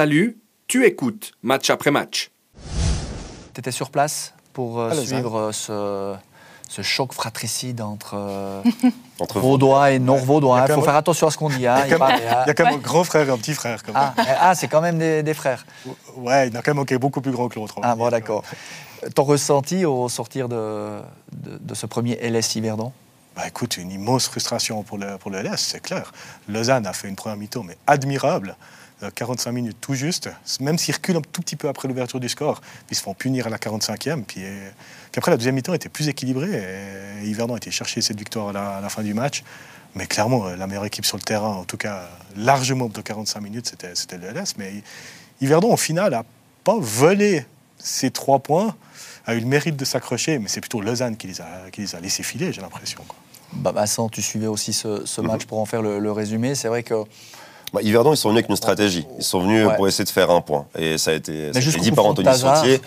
[0.00, 0.36] Salut,
[0.66, 2.30] tu écoutes match après match.
[3.54, 5.06] Tu étais sur place pour euh, Lausanne.
[5.06, 6.14] suivre euh, ce,
[6.68, 8.62] ce choc fratricide entre, euh,
[9.20, 10.64] Entre Vaudois et non-Vaudois.
[10.66, 11.66] Il faut même- faire attention à ce qu'on dit.
[11.66, 11.80] hein.
[11.86, 13.26] Il y a quand même- y a- Il y a quand même un grand frère
[13.26, 13.82] et un petit frère.
[13.82, 14.26] Quand Ah, même.
[14.38, 15.64] ah, c'est quand même des, des frères.
[16.14, 17.76] Ouais, il y en a quand même qui est beaucoup plus grand que l'autre.
[17.78, 18.42] on va Ah bon, d'accord.
[19.14, 21.00] Ton ressenti au sortir de,
[21.32, 22.92] de, de ce premier LS Yverdon?
[23.34, 26.12] Bah écoute, une immense frustration pour le, pour le LS, c'est clair.
[26.48, 28.58] Lausanne a fait une première mi-temps, mais admirable.
[29.02, 30.30] Euh, 45 minutes tout juste.
[30.60, 33.46] Même s'ils reculent un tout petit peu après l'ouverture du score, ils se font punir
[33.46, 34.22] à la 45e.
[34.24, 34.70] Puis, euh,
[35.12, 36.62] puis après, la deuxième mi-temps était plus équilibrée.
[37.22, 39.44] Et Yverdon a été chercher cette victoire à la, à la fin du match.
[39.94, 43.40] Mais clairement, euh, la meilleure équipe sur le terrain, en tout cas largement de 45
[43.40, 44.54] minutes, c'était le LS.
[44.56, 44.82] Mais
[45.42, 46.24] Yverdon, au final, n'a
[46.64, 47.44] pas volé
[47.78, 48.74] ces trois points,
[49.26, 51.94] a eu le mérite de s'accrocher, mais c'est plutôt Lausanne qui les a, qui les
[51.94, 53.00] a laissés filer, j'ai l'impression.
[53.52, 55.26] bah, Vincent, tu suivais aussi ce, ce Mhm.
[55.26, 56.54] match pour en faire le, le résumé.
[56.54, 56.94] C'est vrai que
[57.72, 59.06] Bah, Yverdon, ils sont venus avec une stratégie.
[59.18, 59.76] Ils sont venus Ouais.
[59.76, 60.66] pour essayer de faire un point.
[60.78, 62.56] Et ça a été, ça a été dit par Anthony Tazard.
[62.58, 62.80] Sautier.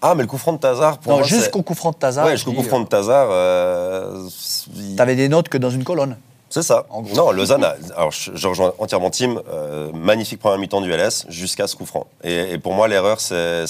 [0.00, 2.24] Ah, mais le coup franc de Tazar, pour non, moi, jusqu'au coup franc de Tazar.
[2.24, 3.28] Ouais, jusqu'au coup franc de Tazar.
[3.32, 4.28] euh,
[4.76, 6.16] il- Tu avais des notes que dans une colonne.
[6.50, 6.86] C'est ça.
[6.88, 7.16] En gros.
[7.16, 11.26] Non, Lausanne, a- alors je, je rejoins entièrement Tim, euh, magnifique première mi-temps du LS
[11.28, 12.06] jusqu'à ce coup franc.
[12.22, 13.66] Et, et pour moi, l'erreur, c'est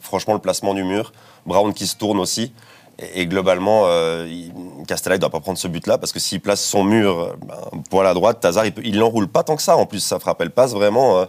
[0.00, 1.12] franchement le placement du mur.
[1.46, 2.52] Brown qui se tourne aussi.
[2.98, 4.26] Et, et globalement, euh,
[4.86, 7.54] Castella, il ne doit pas prendre ce but-là parce que s'il place son mur, ben,
[7.90, 9.76] poil à droite, Tazar, il l'enroule pas tant que ça.
[9.76, 11.24] En plus, ça frappe, elle passe vraiment euh,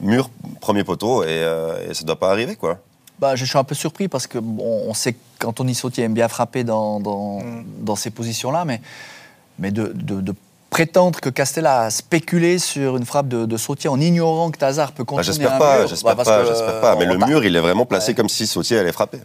[0.00, 2.78] mur, premier poteau et, euh, et ça ne doit pas arriver, quoi.
[3.18, 6.28] Bah, je suis un peu surpris parce que bon, on sait qu'Anthony Sautier aime bien
[6.28, 7.64] frapper dans, dans, Mm.
[7.80, 8.80] dans ces positions-là, mais,
[9.58, 10.34] mais de, de- de
[10.68, 14.92] prétendre que Castella a spéculé sur une frappe de, de Sautier en ignorant que Tazar
[14.92, 16.96] peut Bah, contourner j'espère un pas, j'espère bah, pas, que, j'espère pas.
[16.96, 18.14] Mais on le va- mur, il est vraiment placé Ouais.
[18.16, 19.20] comme si Sautier allait frapper.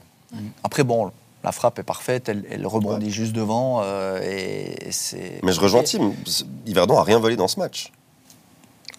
[0.63, 1.11] Après, bon,
[1.43, 5.39] la frappe est parfaite, elle, elle rebondit juste devant, euh, et c'est...
[5.43, 6.13] Mais je rejoins Tim.
[6.65, 7.91] Yverdon a rien volé dans ce match.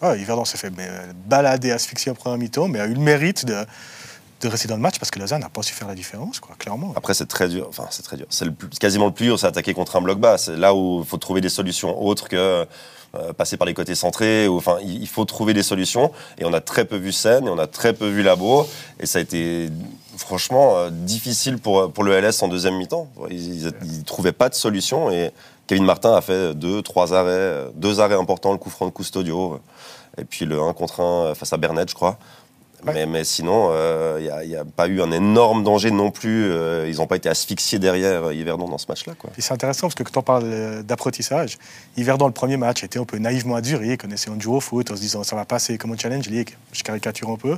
[0.01, 0.89] Ah, Yverdon s'est fait mais,
[1.25, 3.65] balader, asphyxier en première mi-temps, mais a eu le mérite de,
[4.41, 6.55] de rester dans le match parce que Lausanne n'a pas su faire la différence, quoi,
[6.59, 6.91] clairement.
[6.97, 7.67] Après, c'est très dur.
[7.69, 8.25] Enfin, c'est très dur.
[8.29, 10.37] C'est le plus- quasiment le plus dur, c'est attaquer contre un bloc bas.
[10.37, 12.67] C'est là où il faut trouver des solutions autres que
[13.15, 14.49] euh, passer par les côtés centrés.
[14.49, 16.11] Ou, enfin, il il faut trouver des solutions.
[16.37, 18.67] Et on a très peu vu Seine, et on a très peu vu Labo.
[18.99, 19.69] Et ça a été
[20.17, 23.07] franchement euh, difficile pour, pour le LS en deuxième mi-temps.
[23.29, 25.11] Ils ne trouvaient pas de solution.
[25.11, 25.31] Et
[25.67, 28.91] Kevin Martin a fait deux, trois arrêts, euh, deux arrêts importants, le coup franc de
[28.91, 29.59] Custodio.
[30.17, 32.17] Et puis le 1 contre 1 face à Bernet, je crois.
[32.85, 32.93] Ouais.
[32.93, 33.71] Mais, mais sinon,
[34.19, 36.51] il n'y a, pas eu un énorme danger non plus.
[36.83, 39.13] euh, ils n'ont pas été asphyxiés derrière euh, Yverdon dans ce match-là.
[39.17, 39.29] quoi.
[39.31, 41.57] Puis c'est intéressant parce que quand on parle euh, d'apprentissage,
[41.97, 44.91] Yverdon, le premier match, était un peu naïvement à on essayait de jouer au foot
[44.91, 46.55] en se disant ça va passer comme un challenge league.
[46.73, 47.57] Je caricature un peu.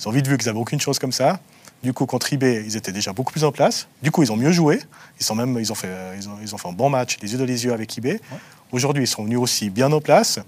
[0.00, 1.38] Ils ont vite vu qu'ils n'avaient aucune chose comme ça.
[1.84, 3.88] Du coup, contre IB, ils étaient déjà beaucoup plus en place.
[4.02, 4.80] Du coup, ils ont mieux joué.
[5.20, 7.18] Ils, sont même, ils, ont fait, euh, ils, ont, ils ont fait un bon match,
[7.20, 8.20] les yeux dans les yeux avec IB.
[8.72, 10.38] Aujourd'hui, ils sont venus aussi bien en place.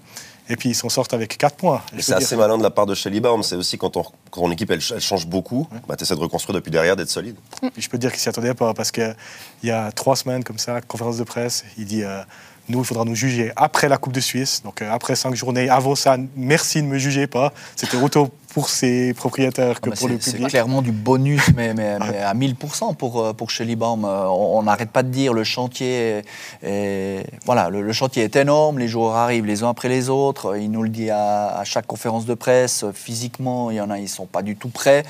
[0.49, 1.83] Et puis, ils s'en sortent avec 4 points.
[1.99, 3.43] C'est assez malin de la part de Shelly Baum.
[3.43, 6.21] C'est aussi quand, on, quand ton équipe elle, elle change beaucoup, bah, tu essaies de
[6.21, 7.37] reconstruire depuis derrière, d'être solide.
[7.77, 9.15] Je peux te dire qu'il s'y attendait pas parce qu'il
[9.63, 12.23] y a trois semaines comme ça, conférence de presse, il dit euh,
[12.69, 15.69] nous, il faudra nous juger après la Coupe de Suisse, donc euh, après cinq journées.
[15.69, 17.53] Avant ça, merci, ne me jugez pas.
[17.77, 20.49] C'était autant pour ses propriétaires que Ah, pour le c'est- C'est public.
[20.49, 24.05] clairement du bonus, mais, mais- mais à 1000% pour, euh, pour Shelly Baum.
[24.05, 26.23] Euh, On n'arrête pas de dire le chantier,
[26.63, 30.57] est, voilà, le, le chantier est énorme, les joueurs arrivent les uns après les autres.
[30.57, 32.85] Il nous le dit à, à chaque conférence de presse.
[32.95, 35.03] Physiquement, il y en a, ils ne sont pas du tout prêts.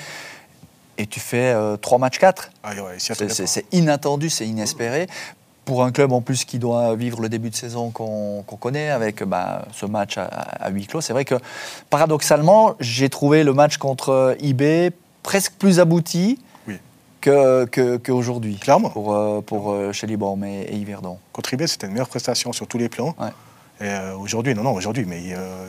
[0.98, 2.50] Et tu fais 3 matchs 4.
[2.64, 3.48] Ah, ouais, il s'y C'est- attendait C'est pas.
[3.48, 5.06] c'est inattendu, c'est inespéré.
[5.66, 9.22] Pour un club en plus qui doit vivre le début de saison qu'on connaît avec
[9.24, 11.34] bah, ce match à, à huis clos, c'est vrai que
[11.90, 14.92] paradoxalement, j'ai trouvé le match contre IB
[15.24, 16.38] presque plus abouti
[16.68, 16.76] Oui.
[17.20, 18.90] que- que- qu'aujourd'hui Clairement.
[18.90, 21.18] pour, euh, pour euh, Shelley Baum et, et Yverdon.
[21.32, 23.16] Contre IB, c'était une meilleure prestation sur tous les plans.
[23.18, 23.30] Ouais.
[23.82, 25.66] Euh, aujourd'hui, non, non, aujourd'hui, mais euh,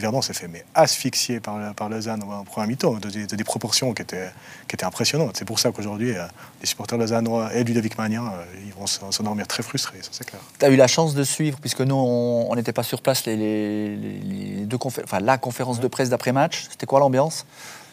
[0.00, 3.44] Yverdon s'est fait mais asphyxier par, par Lausanne en première mi-temps, de, des- de des
[3.44, 4.30] proportions qui étaient,
[4.66, 5.36] qui étaient impressionnantes.
[5.38, 6.24] C'est pour ça qu'aujourd'hui, euh,
[6.60, 10.24] les supporters lausannois et Ludovic Magnin, euh, ils vont s'en- s'endormir très frustrés, ça c'est
[10.26, 10.40] clair.
[10.58, 13.36] Tu as eu la chance de suivre, puisque nous, on n'était pas sur place, les,
[13.36, 14.18] les- les-
[14.56, 16.66] les deux confé- enfin, la conférence de presse d'après-match.
[16.70, 17.46] C'était quoi l'ambiance?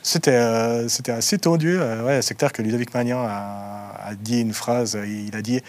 [0.03, 1.77] C'était euh, c'était assez tendu.
[1.77, 4.97] euh, ouais, c'est clair que Ludovic Magnin a, a dit une phrase.
[5.05, 5.59] Il a dit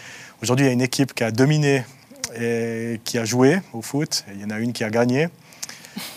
[0.41, 1.83] aujourd'hui, il y a une équipe qui a dominé
[2.39, 4.23] et qui a joué au foot.
[4.29, 5.27] et il y en a une qui a gagné.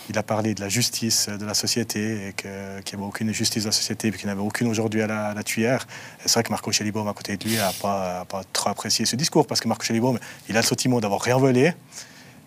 [0.09, 3.63] Il a parlé de la justice de la société et qu'il n'y avait aucune justice
[3.63, 5.87] de la société et qu'il n'y en avait aucune aujourd'hui à la, à la tuyère.
[6.19, 9.15] Et C'est vrai que Marco Schellibaum, à côté de lui, n'a pas, trop apprécié ce
[9.15, 11.73] discours parce que Marco Schellibaum, il a le sentiment d'avoir rien volé.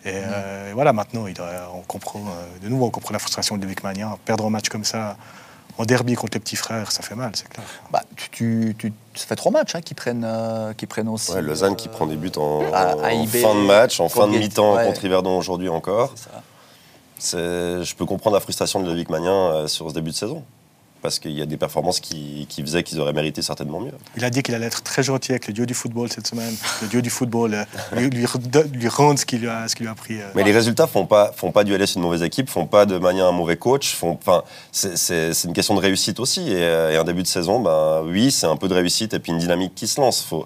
[0.05, 3.56] Et euh, voilà, maintenant, il doit- on comprend, euh, de nouveau, on comprend la frustration
[3.56, 4.17] de Magnin.
[4.25, 5.17] Perdre un match comme ça,
[5.78, 7.67] en derby contre les petits frères, ça fait mal, c'est clair.
[7.90, 11.32] bah, tu, tu- tu- Ça fait trois matchs hein, qui, prennent, euh, qui prennent aussi.
[11.32, 13.99] Ouais, Lausanne qui euh, prend des buts en, à- à en IB, fin de match,
[13.99, 14.87] en fin de mi-temps ouais.
[14.87, 16.12] contre Yverdon aujourd'hui encore.
[16.14, 16.43] c'est ça.
[17.20, 20.44] Je peux comprendre la frustration de Ludovic Magnin euh, sur ce début de saison.
[21.02, 23.92] Parce qu'il y a des performances qui, qui faisaient qu'ils auraient mérité certainement mieux.
[24.16, 26.52] Il a dit qu'il allait être très gentil avec le dieu du football cette semaine.
[26.82, 30.20] Le dieu du football euh, lui, lui, rendre ce qu'il lui a, lui pris.
[30.20, 30.24] euh.
[30.34, 32.98] Mais les résultats font pas, font pas du LS une mauvaise équipe, font pas de
[32.98, 33.94] Magnin un mauvais coach.
[33.94, 34.42] Font, enfin,
[34.72, 36.50] c'est- une question de réussite aussi.
[36.50, 39.30] Et, et un début de saison, ben, oui, c'est un peu de réussite et puis
[39.32, 40.22] une dynamique qui se lance.
[40.22, 40.44] Faut,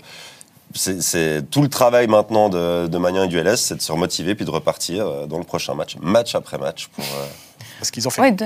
[0.75, 4.35] c'est tout le travail maintenant de, de Magnin et du LS, c'est de se remotiver
[4.35, 6.89] puis de repartir euh, dans le prochain match, match après match.
[6.89, 7.27] Pour, euh,
[7.81, 8.45] Parce qu'ils ont fait Oui, de,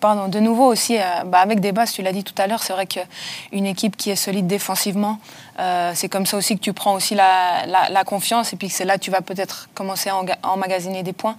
[0.00, 2.62] pardon, de nouveau aussi, euh, bah, avec des bases, tu l'as dit tout à l'heure,
[2.62, 5.18] c'est vrai qu'une équipe qui est solide défensivement,
[5.58, 8.68] euh, c'est comme ça aussi que tu prends aussi la, la- la confiance et puis
[8.68, 10.16] que c'est là que tu vas peut-être commencer à
[10.46, 11.36] emmagasiner des points.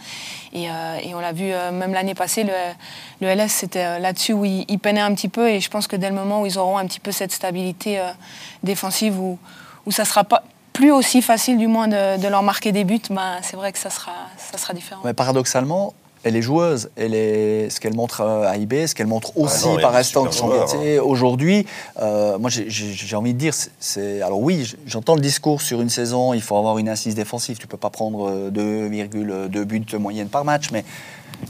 [0.52, 2.52] Et, euh, et on l'a vu euh, même l'année passée, le,
[3.22, 5.96] le LS, c'était là-dessus où ils il peinaient un petit peu et je pense que
[5.96, 8.10] dès le moment où ils auront un petit peu cette stabilité euh,
[8.64, 9.38] défensive où,
[9.88, 10.44] où ça sera pas
[10.74, 13.80] plus aussi facile du moins de, de leur marquer des buts, ben, c'est vrai que
[13.80, 14.12] ça sera,
[14.52, 15.02] ça sera différent.
[15.04, 15.94] Mais paradoxalement,
[16.24, 16.90] elle est joueuse.
[16.96, 19.78] Elle est ce qu'elle montre euh, à IB, ce qu'elle montre aussi non, il y
[19.80, 21.00] a par instant son métier.
[21.00, 21.66] Aujourd'hui,
[22.00, 26.34] euh, moi, j'ai- envie de dire, c'est- alors oui, j'entends le discours sur une saison,
[26.36, 27.58] il faut avoir une assise défensive.
[27.58, 30.84] Tu peux pas prendre euh, 2,2 buts de moyenne par match, mais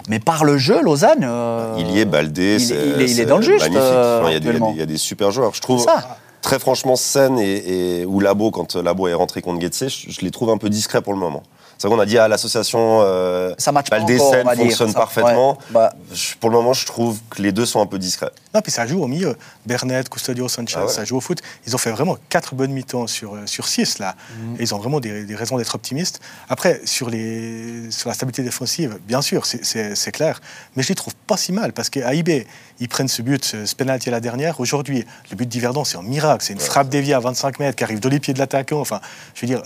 [0.10, 1.24] mais par le jeu, Lausanne.
[1.24, 3.46] euh, il y est Baldé, il, est, il est c'est dans le.
[3.48, 3.74] Magnifique.
[3.76, 5.54] euh, Enfin, il, y a des, il y a super joueurs.
[5.54, 5.82] Je trouve.
[5.82, 6.18] Ça.
[6.42, 10.32] Très franchement, Sen et, et- ou Labo, quand Labo est rentré contre Getse, je les
[10.32, 11.44] trouve un peu discrets pour le moment.
[11.78, 15.52] C'est qu'on a dit à l'association euh, Ça match pas fonctionne Ça- parfaitement.
[15.52, 15.58] ouais.
[15.72, 18.32] Bah, Je- pour le moment, je trouve que les deux sont un peu discrets.
[18.56, 19.36] Non, puis ça joue au milieu.
[19.66, 20.92] Bernet, Custodio, Sanchez, Ah ouais.
[20.92, 21.40] ça joue au foot.
[21.68, 24.16] Ils ont fait vraiment quatre bonnes mi-temps sur, euh, sur six, là.
[24.40, 24.56] Mhm.
[24.60, 26.20] Et ils ont vraiment des, des raisons d'être optimistes.
[26.50, 30.40] Après, sur, les, sur la stabilité défensive, bien sûr, c'est- clair.
[30.76, 32.48] Mais je les trouve pas si mal, parce qu'à IB,
[32.80, 34.60] ils prennent ce but, ce, penalty à la dernière.
[34.60, 36.44] Aujourd'hui, le but d'Yverdon, c'est un miracle.
[36.44, 38.80] C'est une frappe déviée à 25 mètres qui arrive dans les pieds de l'attaquant.
[38.80, 39.02] Enfin,
[39.36, 39.62] je veux dire,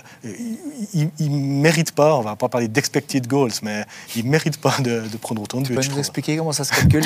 [0.94, 4.74] ils ne méritent pas, on va pas parler d'expected goals, mais ils ne méritent pas
[4.80, 5.76] de, de prendre autant de tu buts.
[5.78, 7.04] peux je nous expliquer comment ça se calcule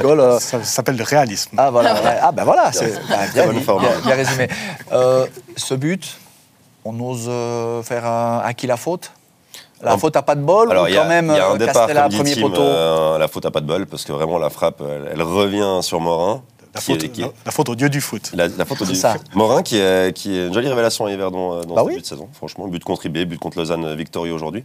[0.00, 1.50] Goal, euh, Ça, ça s'appelle le réalisme.
[1.56, 2.18] Ah voilà, ouais.
[2.22, 3.88] ah ben voilà, c'est bah, bien, formule.
[3.88, 4.48] bien- bien résumé.
[4.92, 5.26] Euh,
[5.56, 6.18] ce but,
[6.84, 9.12] on ose euh, faire un, à qui la faute?
[9.82, 11.38] La faute à pas de bol Alors, ou il y, a- quand même il y
[11.38, 12.62] a un euh, départ, Castella, premier Tim, poteau?
[12.62, 15.80] euh, la faute à pas de bol, parce que vraiment, la frappe, elle, elle revient
[15.82, 16.42] sur Morin.
[16.74, 18.30] La est- faute, qui est- la- la faute au dieu du foot.
[18.34, 18.98] La, la faute du.
[19.34, 21.92] Morin qui est, qui est une jolie révélation à Yverdon euh, dans Bah ce oui.
[21.92, 22.66] début de saison, franchement.
[22.68, 24.64] But contre IB, but contre Lausanne, euh, victorieux aujourd'hui.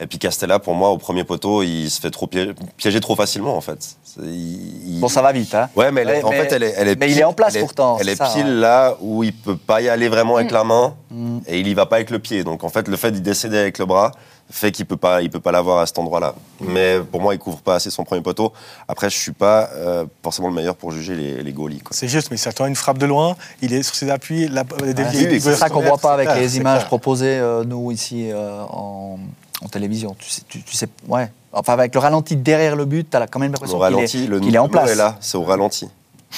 [0.00, 3.16] Et puis Castella, pour moi, au premier poteau, il se fait trop piéger, piéger trop
[3.16, 3.78] facilement, en fait.
[4.04, 6.52] C'est- il- il- Bon, ça va vite, hein Ouais, mais, elle est- Ouais, en fait,
[6.52, 8.44] elle est, elle est mais il est en place elle pourtant, Elle est ça, pile
[8.46, 8.52] ouais.
[8.52, 11.38] là où il peut pas y aller vraiment avec la main Mm.
[11.48, 12.44] et il y va pas avec le pied.
[12.44, 14.12] Donc en fait, le fait d'y décéder avec le bras
[14.50, 16.34] fait qu'il peut pas, il peut pas l'avoir à cet endroit-là.
[16.60, 18.52] Mais pour moi, il couvre pas assez son premier poteau.
[18.88, 21.80] Après, je suis pas euh, forcément le meilleur pour juger les, les goalies.
[21.80, 21.90] quoi.
[21.92, 24.48] C'est juste, mais il s'attend à une frappe de loin, il est sur ses appuis,
[24.48, 26.88] la, oui, les C'est ça qu'on voit pas avec clair, les images clair.
[26.88, 29.18] proposées, euh, nous, ici, euh, en,
[29.62, 30.16] en télévision.
[30.18, 31.30] Tu sais, tu, tu sais, ouais.
[31.52, 34.26] Enfin, avec le ralenti derrière le but, tu as quand même l'impression qu'il ralenti, est,
[34.28, 34.90] le qu'il est en place.
[34.90, 35.88] est là, c'est au ralenti.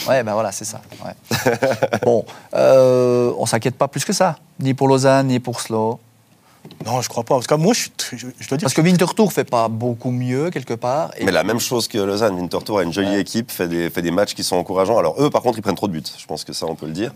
[0.09, 0.81] Ouais, ben voilà, c'est ça.
[1.05, 1.53] ouais.
[2.05, 2.25] bon,
[2.55, 5.99] euh, on s'inquiète pas plus que ça, ni pour Lausanne, ni pour Slow.
[6.85, 7.39] Non, je crois pas.
[7.39, 11.11] Tout cas, moi, je, dois dire Parce que Winterthur fait pas beaucoup mieux, quelque part.
[11.19, 13.21] Et Mais la même chose que Lausanne, Winterthur a une jolie Ouais.
[13.21, 14.99] équipe, fait des, fait des matchs qui sont encourageants.
[14.99, 16.03] Alors eux, par contre, ils prennent trop de buts.
[16.19, 17.13] Je pense que ça, on peut le dire.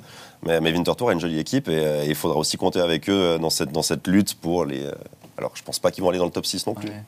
[0.46, 3.12] Mais, mais Winterthur a une jolie équipe et euh, il faudra aussi compter avec eux
[3.12, 4.82] euh, dans cette, dans cette lutte pour les.
[4.85, 4.93] euh,
[5.37, 6.88] alors, je pense pas qu'ils vont aller dans le top 6 non plus.
[6.88, 7.02] Ouais.